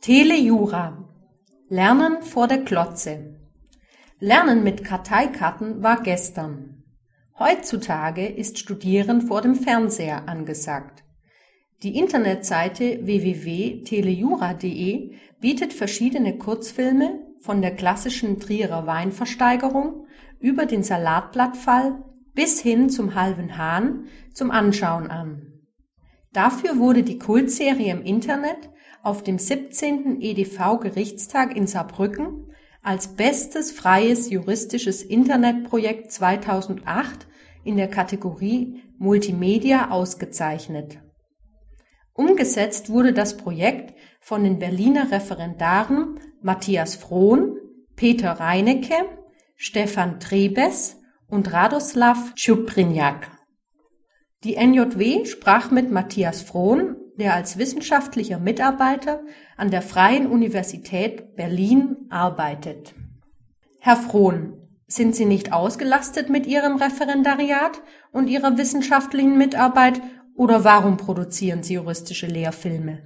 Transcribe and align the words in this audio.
Telejura 0.00 1.06
Lernen 1.68 2.22
vor 2.22 2.48
der 2.48 2.62
Glotze 2.62 3.36
Lernen 4.18 4.64
mit 4.64 4.82
Karteikarten 4.82 5.82
war 5.82 6.02
gestern. 6.02 6.82
Heutzutage 7.38 8.26
ist 8.26 8.58
Studieren 8.58 9.20
vor 9.20 9.42
dem 9.42 9.54
Fernseher 9.54 10.26
angesagt. 10.26 11.04
Die 11.82 11.98
Internetseite 11.98 13.04
www.telejura.de 13.04 15.12
bietet 15.38 15.74
verschiedene 15.74 16.38
Kurzfilme 16.38 17.18
von 17.38 17.60
der 17.60 17.76
klassischen 17.76 18.40
Trierer 18.40 18.86
Weinversteigerung 18.86 20.06
über 20.38 20.64
den 20.64 20.82
Salatblattfall 20.82 22.02
bis 22.32 22.58
hin 22.58 22.88
zum 22.88 23.14
halben 23.14 23.58
Hahn 23.58 24.06
zum 24.32 24.50
Anschauen 24.50 25.10
an. 25.10 25.60
Dafür 26.32 26.78
wurde 26.78 27.02
die 27.02 27.18
Kultserie 27.18 27.92
im 27.92 28.00
Internet 28.00 28.70
auf 29.02 29.22
dem 29.22 29.38
17. 29.38 30.20
EDV-Gerichtstag 30.20 31.56
in 31.56 31.66
Saarbrücken 31.66 32.52
als 32.82 33.08
bestes 33.08 33.72
freies 33.72 34.30
juristisches 34.30 35.02
Internetprojekt 35.02 36.10
2008 36.12 37.26
in 37.64 37.76
der 37.76 37.88
Kategorie 37.88 38.82
Multimedia 38.98 39.90
ausgezeichnet. 39.90 40.98
Umgesetzt 42.14 42.90
wurde 42.90 43.12
das 43.12 43.36
Projekt 43.36 43.94
von 44.20 44.44
den 44.44 44.58
Berliner 44.58 45.10
Referendaren 45.10 46.20
Matthias 46.42 46.94
Frohn, 46.94 47.56
Peter 47.96 48.32
Reinecke, 48.32 48.94
Stefan 49.56 50.20
Trebes 50.20 50.96
und 51.28 51.52
Radoslav 51.52 52.34
Tschuprinjak. 52.34 53.30
Die 54.42 54.56
NJW 54.56 55.26
sprach 55.26 55.70
mit 55.70 55.90
Matthias 55.90 56.40
Frohn, 56.42 56.96
der 57.20 57.34
als 57.34 57.58
wissenschaftlicher 57.58 58.38
Mitarbeiter 58.38 59.20
an 59.56 59.70
der 59.70 59.82
Freien 59.82 60.26
Universität 60.26 61.36
Berlin 61.36 62.08
arbeitet. 62.10 62.94
Herr 63.80 63.96
Frohn, 63.96 64.54
sind 64.86 65.14
Sie 65.14 65.26
nicht 65.26 65.52
ausgelastet 65.52 66.30
mit 66.30 66.46
Ihrem 66.46 66.76
Referendariat 66.76 67.80
und 68.12 68.26
Ihrer 68.26 68.58
wissenschaftlichen 68.58 69.38
Mitarbeit 69.38 70.00
oder 70.36 70.64
warum 70.64 70.96
produzieren 70.96 71.62
Sie 71.62 71.74
juristische 71.74 72.26
Lehrfilme? 72.26 72.98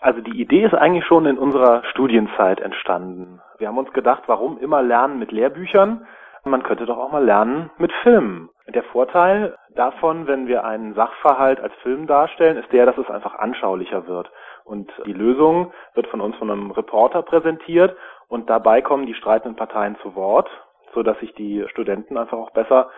Also 0.00 0.20
die 0.20 0.40
Idee 0.40 0.64
ist 0.64 0.74
eigentlich 0.74 1.04
schon 1.06 1.26
in 1.26 1.38
unserer 1.38 1.84
Studienzeit 1.90 2.60
entstanden. 2.60 3.40
Wir 3.58 3.68
haben 3.68 3.78
uns 3.78 3.92
gedacht, 3.92 4.24
warum 4.26 4.58
immer 4.58 4.82
lernen 4.82 5.18
mit 5.18 5.30
Lehrbüchern? 5.30 6.06
Man 6.44 6.62
könnte 6.62 6.86
doch 6.86 6.98
auch 6.98 7.12
mal 7.12 7.24
lernen 7.24 7.70
mit 7.78 7.92
Filmen. 8.02 8.48
Der 8.74 8.82
Vorteil 8.84 9.54
davon, 9.80 10.26
wenn 10.26 10.46
wir 10.46 10.64
einen 10.64 10.94
Sachverhalt 10.94 11.58
als 11.58 11.72
Film 11.82 12.06
darstellen, 12.06 12.58
ist 12.58 12.70
der, 12.70 12.84
dass 12.84 12.98
es 12.98 13.08
einfach 13.08 13.34
anschaulicher 13.36 14.06
wird. 14.06 14.30
Und 14.64 14.92
die 15.06 15.14
Lösung 15.14 15.72
wird 15.94 16.06
von 16.08 16.20
uns 16.20 16.36
von 16.36 16.50
einem 16.50 16.70
Reporter 16.70 17.22
präsentiert 17.22 17.96
und 18.28 18.50
dabei 18.50 18.82
kommen 18.82 19.06
die 19.06 19.14
streitenden 19.14 19.56
Parteien 19.56 19.96
zu 20.02 20.14
Wort, 20.14 20.48
so 20.94 21.02
dass 21.02 21.18
sich 21.20 21.34
die 21.34 21.64
Studenten 21.70 22.18
einfach 22.18 22.36
auch 22.36 22.50
besser 22.50 22.90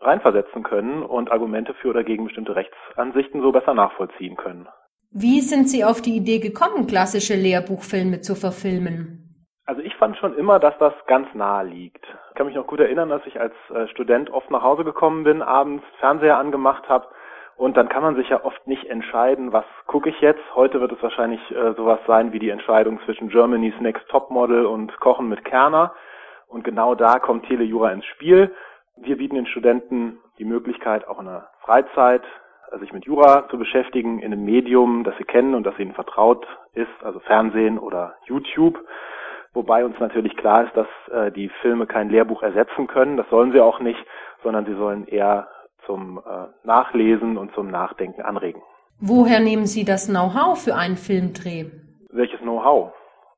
reinversetzen 0.00 0.62
können 0.62 1.02
und 1.02 1.32
Argumente 1.32 1.72
für 1.74 1.88
oder 1.88 2.04
gegen 2.04 2.24
bestimmte 2.24 2.54
Rechtsansichten 2.54 3.40
so 3.40 3.50
besser 3.50 3.72
nachvollziehen 3.74 4.36
können. 4.36 4.68
Wie 5.10 5.40
sind 5.40 5.68
Sie 5.68 5.82
auf 5.84 6.02
die 6.02 6.14
Idee 6.14 6.38
gekommen, 6.38 6.86
klassische 6.86 7.34
Lehrbuchfilme 7.34 8.20
zu 8.20 8.34
verfilmen? 8.34 9.46
Also 9.64 9.80
ich 9.80 9.94
fand 9.96 10.16
schon 10.18 10.36
immer, 10.36 10.58
dass 10.58 10.76
das 10.78 10.92
ganz 11.06 11.26
nahe 11.34 11.64
liegt. 11.64 12.04
Ich 12.38 12.40
kann 12.40 12.46
mich 12.46 12.54
noch 12.54 12.68
gut 12.68 12.78
erinnern, 12.78 13.08
dass 13.08 13.26
ich 13.26 13.40
als 13.40 13.52
äh, 13.74 13.88
Student 13.88 14.30
oft 14.30 14.48
nach 14.52 14.62
Hause 14.62 14.84
gekommen 14.84 15.24
bin, 15.24 15.42
abends 15.42 15.82
Fernseher 15.98 16.38
angemacht 16.38 16.88
habe 16.88 17.08
und 17.56 17.76
dann 17.76 17.88
kann 17.88 18.04
man 18.04 18.14
sich 18.14 18.28
ja 18.28 18.44
oft 18.44 18.64
nicht 18.64 18.84
entscheiden, 18.84 19.52
was 19.52 19.64
gucke 19.88 20.08
ich 20.08 20.20
jetzt. 20.20 20.44
Heute 20.54 20.80
wird 20.80 20.92
es 20.92 21.02
wahrscheinlich 21.02 21.40
äh, 21.50 21.74
sowas 21.74 21.98
sein 22.06 22.32
wie 22.32 22.38
die 22.38 22.50
Entscheidung 22.50 23.00
zwischen 23.04 23.28
Germany's 23.28 23.74
Next 23.80 24.08
Topmodel 24.08 24.66
und 24.66 25.00
Kochen 25.00 25.28
mit 25.28 25.44
Kerner. 25.44 25.92
Und 26.46 26.62
genau 26.62 26.94
da 26.94 27.18
kommt 27.18 27.46
Telejura 27.46 27.90
ins 27.90 28.04
Spiel. 28.04 28.54
Wir 28.96 29.16
bieten 29.16 29.34
den 29.34 29.46
Studenten 29.46 30.20
die 30.38 30.44
Möglichkeit, 30.44 31.08
auch 31.08 31.18
in 31.18 31.26
der 31.26 31.48
Freizeit 31.62 32.22
äh, 32.70 32.78
sich 32.78 32.92
mit 32.92 33.04
Jura 33.04 33.48
zu 33.48 33.58
beschäftigen, 33.58 34.20
in 34.20 34.32
einem 34.32 34.44
Medium, 34.44 35.02
das 35.02 35.16
sie 35.18 35.24
kennen 35.24 35.56
und 35.56 35.64
das 35.64 35.76
ihnen 35.80 35.92
vertraut 35.92 36.46
ist, 36.72 37.02
also 37.02 37.18
Fernsehen 37.18 37.80
oder 37.80 38.14
YouTube. 38.26 38.78
Wobei 39.54 39.84
uns 39.84 39.98
natürlich 39.98 40.36
klar 40.36 40.64
ist, 40.64 40.76
dass 40.76 40.86
äh, 41.10 41.32
die 41.32 41.48
Filme 41.62 41.86
kein 41.86 42.10
Lehrbuch 42.10 42.42
ersetzen 42.42 42.86
können. 42.86 43.16
Das 43.16 43.28
sollen 43.30 43.52
sie 43.52 43.60
auch 43.60 43.80
nicht, 43.80 43.98
sondern 44.42 44.66
sie 44.66 44.74
sollen 44.74 45.06
eher 45.06 45.48
zum 45.86 46.18
äh, 46.18 46.66
Nachlesen 46.66 47.36
und 47.38 47.54
zum 47.54 47.70
Nachdenken 47.70 48.22
anregen. 48.22 48.62
Woher 49.00 49.40
nehmen 49.40 49.66
Sie 49.66 49.84
das 49.84 50.08
Know-how 50.08 50.58
für 50.58 50.74
einen 50.74 50.96
Filmdreh? 50.96 51.66
Welches 52.10 52.40
Know-how? 52.40 52.92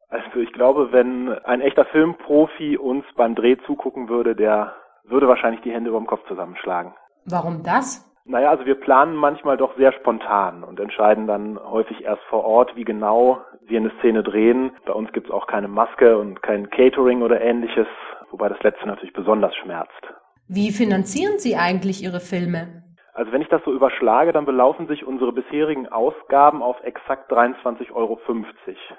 Also 0.08 0.40
ich 0.40 0.52
glaube, 0.52 0.90
wenn 0.90 1.28
ein 1.44 1.60
echter 1.60 1.84
Filmprofi 1.84 2.76
uns 2.76 3.04
beim 3.14 3.34
Dreh 3.34 3.56
zugucken 3.66 4.08
würde, 4.08 4.34
der 4.34 4.74
würde 5.04 5.28
wahrscheinlich 5.28 5.60
die 5.62 5.72
Hände 5.72 5.90
über 5.90 5.98
dem 5.98 6.06
Kopf 6.06 6.26
zusammenschlagen. 6.26 6.92
Warum 7.26 7.62
das? 7.62 8.09
Naja, 8.30 8.50
also 8.50 8.64
wir 8.64 8.76
planen 8.76 9.16
manchmal 9.16 9.56
doch 9.56 9.76
sehr 9.76 9.90
spontan 9.90 10.62
und 10.62 10.78
entscheiden 10.78 11.26
dann 11.26 11.58
häufig 11.58 12.04
erst 12.04 12.22
vor 12.28 12.44
Ort, 12.44 12.76
wie 12.76 12.84
genau 12.84 13.40
wir 13.66 13.80
eine 13.80 13.90
Szene 13.98 14.22
drehen. 14.22 14.70
Bei 14.86 14.92
uns 14.92 15.10
gibt's 15.12 15.32
auch 15.32 15.48
keine 15.48 15.66
Maske 15.66 16.16
und 16.16 16.40
kein 16.40 16.70
Catering 16.70 17.22
oder 17.22 17.40
ähnliches, 17.40 17.88
wobei 18.30 18.48
das 18.48 18.62
letzte 18.62 18.86
natürlich 18.86 19.12
besonders 19.14 19.56
schmerzt. 19.56 20.00
Wie 20.46 20.70
finanzieren 20.70 21.40
Sie 21.40 21.56
eigentlich 21.56 22.04
Ihre 22.04 22.20
Filme? 22.20 22.84
Also 23.14 23.32
wenn 23.32 23.42
ich 23.42 23.48
das 23.48 23.62
so 23.64 23.72
überschlage, 23.72 24.30
dann 24.30 24.46
belaufen 24.46 24.86
sich 24.86 25.04
unsere 25.04 25.32
bisherigen 25.32 25.88
Ausgaben 25.88 26.62
auf 26.62 26.76
exakt 26.84 27.32
23,50 27.32 27.92
Euro. 27.92 28.20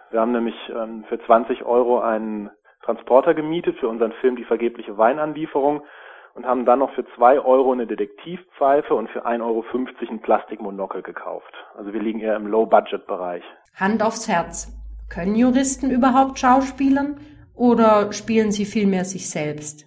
Wir 0.09 0.19
haben 0.19 0.33
nämlich 0.33 0.55
ähm, 0.75 1.05
für 1.07 1.23
20 1.25 1.63
Euro 1.63 2.01
einen 2.01 2.49
Transporter 2.83 3.33
gemietet 3.33 3.77
für 3.79 3.87
unseren 3.87 4.11
Film 4.11 4.35
Die 4.35 4.43
vergebliche 4.43 4.97
Weinanlieferung 4.97 5.83
und 6.33 6.45
haben 6.45 6.65
dann 6.65 6.79
noch 6.79 6.93
für 6.93 7.05
zwei 7.15 7.39
Euro 7.39 7.71
eine 7.71 7.87
Detektivpfeife 7.87 8.93
und 8.93 9.09
für 9.09 9.25
1,50 9.25 9.41
Euro 9.41 9.63
ein 10.09 10.21
Plastikmonokel 10.21 11.01
gekauft. 11.01 11.53
Also 11.77 11.93
wir 11.93 12.01
liegen 12.01 12.19
eher 12.19 12.35
im 12.35 12.47
Low-Budget-Bereich. 12.47 13.43
Hand 13.75 14.03
aufs 14.03 14.27
Herz. 14.27 14.73
Können 15.09 15.35
Juristen 15.35 15.91
überhaupt 15.91 16.39
schauspielern 16.39 17.19
oder 17.53 18.13
spielen 18.13 18.51
sie 18.51 18.65
vielmehr 18.65 19.05
sich 19.05 19.29
selbst? 19.29 19.85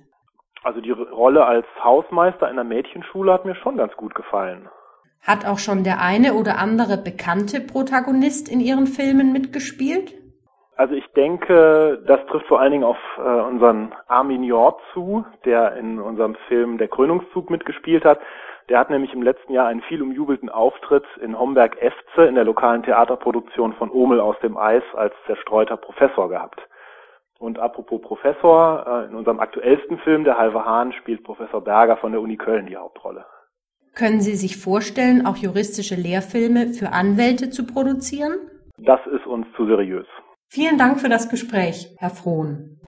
Also 0.63 0.81
die 0.81 0.91
Rolle 0.91 1.45
als 1.45 1.67
Hausmeister 1.83 2.49
in 2.49 2.57
der 2.57 2.65
Mädchenschule 2.65 3.33
hat 3.33 3.45
mir 3.45 3.55
schon 3.57 3.77
ganz 3.77 3.95
gut 3.95 4.15
gefallen. 4.15 4.69
Hat 5.23 5.47
auch 5.47 5.59
schon 5.59 5.85
der 5.85 6.01
eine 6.01 6.35
oder 6.35 6.59
andere 6.59 6.99
bekannte 6.99 7.61
Protagonist 7.61 8.49
in 8.51 8.61
Ihren 8.61 8.87
Filmen 8.87 9.33
mitgespielt? 9.33 10.15
Also 10.77 10.95
ich 10.95 11.07
denke, 11.13 12.03
das 12.07 12.27
trifft 12.27 12.47
vor 12.47 12.61
allen 12.61 12.73
Dingen 12.73 12.85
auf 12.85 12.99
äh, 13.17 13.21
unseren 13.21 13.95
Armin 14.09 14.43
Jort 14.43 14.81
zu, 14.93 15.25
der 15.45 15.77
in 15.77 16.01
unserem 16.01 16.35
Film 16.49 16.79
Der 16.79 16.89
Krönungszug 16.89 17.49
mitgespielt 17.49 18.05
hat. 18.05 18.19
Der 18.69 18.79
hat 18.79 18.91
nämlich 18.91 19.13
im 19.13 19.23
letzten 19.23 19.53
Jahr 19.53 19.67
einen 19.67 19.83
viel 19.83 20.03
umjubelten 20.03 20.49
Auftritt 20.49 21.05
in 21.21 21.39
Homberg-Efze 21.39 22.27
in 22.27 22.35
der 22.35 22.45
lokalen 22.45 22.83
Theaterproduktion 22.83 23.75
von 23.75 23.91
Omel 23.91 24.21
aus 24.21 24.37
dem 24.43 24.57
Eis 24.57 24.83
als 24.95 25.15
zerstreuter 25.27 25.77
Professor 25.77 26.29
gehabt. 26.29 26.61
Und 27.39 27.59
apropos 27.59 28.01
Professor, 28.01 28.85
äh, 28.87 29.11
in 29.11 29.15
unserem 29.15 29.39
aktuellsten 29.39 29.99
Film, 29.99 30.25
Der 30.25 30.39
halbe 30.39 30.65
Hahn, 30.65 30.93
spielt 30.93 31.23
Professor 31.23 31.61
Berger 31.61 31.99
von 31.99 32.11
der 32.13 32.21
Uni 32.21 32.37
Köln 32.37 32.67
die 32.67 32.77
Hauptrolle. 32.77 33.27
Können 33.95 34.21
Sie 34.21 34.35
sich 34.35 34.57
vorstellen, 34.57 35.25
auch 35.25 35.37
juristische 35.37 35.95
Lehrfilme 35.95 36.69
für 36.69 36.91
Anwälte 36.93 37.51
zu 37.51 37.65
produzieren? 37.65 38.33
Das 38.77 39.01
ist 39.07 39.27
uns 39.27 39.47
zu 39.57 39.67
seriös. 39.67 40.07
Vielen 40.55 40.79
Dank 40.79 41.01
für 41.01 41.09
das 41.09 41.29
Gespräch, 41.29 41.93
Herr 41.97 42.11
Frohn. 42.11 42.79